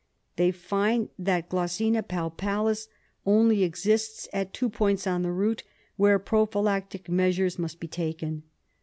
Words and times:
They 0.35 0.49
find 0.49 1.09
that 1.19 1.51
G. 1.51 1.57
palpalis 1.91 2.87
only 3.23 3.61
exists 3.63 4.27
at 4.33 4.51
two 4.51 4.67
points 4.67 5.05
on 5.05 5.21
the 5.21 5.29
route, 5.31 5.61
where 5.95 6.17
prophylactic 6.17 7.07
measures 7.07 7.59
must 7.59 7.79
be 7.79 7.87
taken. 7.87 8.41